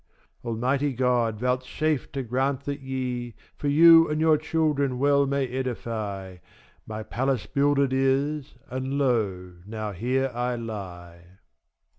Almighty 0.43 0.93
God 0.93 1.39
vouchsafe 1.39 2.11
to 2.13 2.23
grant 2.23 2.61
that 2.61 2.79
ye, 2.81 3.35
For 3.55 3.67
you 3.67 4.09
and 4.09 4.19
your 4.19 4.35
children 4.35 4.97
well 4.97 5.27
may 5.27 5.47
edify! 5.47 6.37
My 6.87 7.03
palace 7.03 7.45
builded 7.45 7.93
is, 7.93 8.55
and 8.67 8.97
lo 8.97 9.53
now 9.67 9.91
here 9.91 10.31
I 10.33 10.55
lie. 10.55 11.21